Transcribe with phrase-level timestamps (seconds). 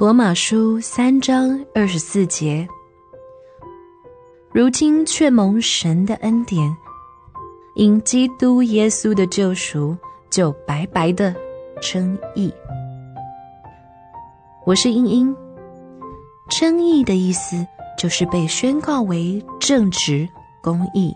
[0.00, 2.66] 罗马书三章二十四节，
[4.50, 6.74] 如今却蒙神的恩典，
[7.74, 9.94] 因基督耶稣的救赎，
[10.30, 11.36] 就白白的
[11.82, 12.50] 称义。
[14.64, 15.36] 我是英英，
[16.48, 17.66] 称义的意思
[17.98, 20.26] 就是被宣告为正直、
[20.62, 21.14] 公义。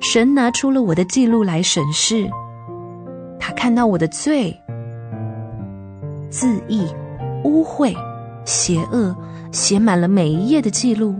[0.00, 2.26] 神拿出了我的记录来审视，
[3.38, 4.58] 他看到我的罪。
[6.34, 6.84] 自义、
[7.44, 7.94] 污秽、
[8.44, 9.14] 邪恶，
[9.52, 11.14] 写满了每一页的记录，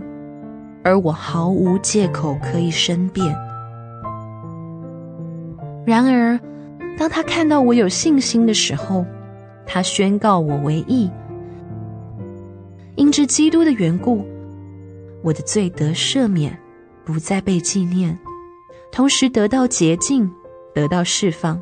[0.83, 3.33] 而我毫无借口可以申辩。
[5.85, 6.37] 然而，
[6.97, 9.05] 当他看到我有信心的时候，
[9.65, 11.09] 他宣告我为义。
[12.95, 14.25] 因着基督的缘故，
[15.23, 16.59] 我的罪得赦免，
[17.05, 18.19] 不再被纪念，
[18.91, 20.29] 同时得到洁净，
[20.73, 21.57] 得到释放。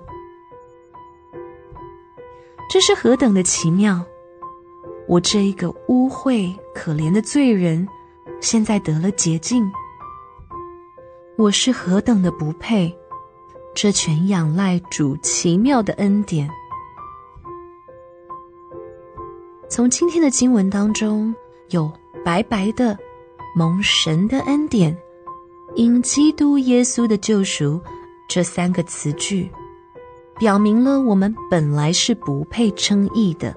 [2.69, 4.03] 这是何等的奇妙！
[5.07, 7.87] 我这一个污秽可怜的罪人，
[8.41, 9.69] 现在得了洁净。
[11.37, 12.95] 我是何等的不配！
[13.75, 16.49] 这全仰赖主奇妙的恩典。
[19.69, 21.33] 从今天的经文当中，
[21.69, 21.91] 有
[22.23, 22.97] 白白的
[23.55, 24.95] 蒙神的恩典，
[25.75, 27.81] 因基督耶稣的救赎
[28.27, 29.51] 这三个词句。
[30.39, 33.55] 表明了我们本来是不配称义的，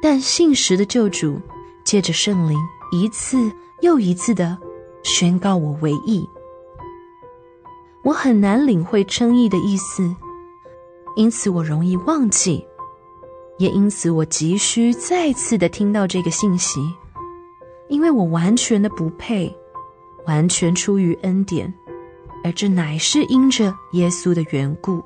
[0.00, 1.40] 但信实的救主
[1.84, 2.58] 借着圣灵
[2.92, 3.50] 一次
[3.82, 4.56] 又一次的
[5.02, 6.28] 宣告我为义。
[8.02, 10.14] 我很难领会称义的意思，
[11.16, 12.64] 因此我容易忘记，
[13.58, 16.80] 也因此我急需再次的听到这个信息，
[17.88, 19.54] 因为我完全的不配，
[20.26, 21.72] 完全出于恩典，
[22.44, 25.02] 而这乃是因着耶稣的缘故。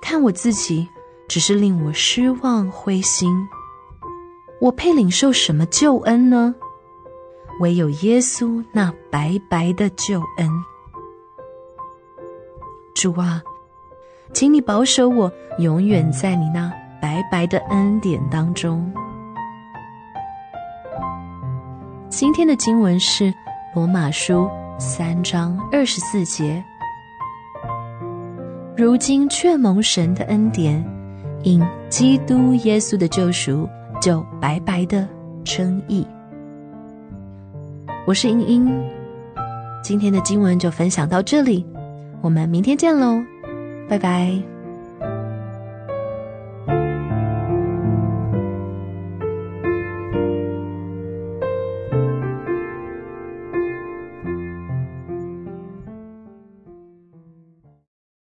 [0.00, 0.88] 看我自己，
[1.28, 3.30] 只是令我失望灰心。
[4.60, 6.54] 我配领受什么救恩呢？
[7.60, 10.48] 唯有耶稣那白白的救恩。
[12.94, 13.42] 主啊，
[14.32, 18.92] 请你保守我，永远在你那白白的恩典当中。
[22.08, 23.32] 今天的经文是
[23.74, 26.62] 罗马书三章二十四节。
[28.80, 30.82] 如今却蒙神的恩典，
[31.42, 33.68] 因基督耶稣的救赎，
[34.00, 35.06] 就白白的
[35.44, 36.06] 称义。
[38.06, 38.72] 我是英英，
[39.82, 41.66] 今天的经文就分享到这里，
[42.22, 43.22] 我们明天见喽，
[43.86, 44.49] 拜拜。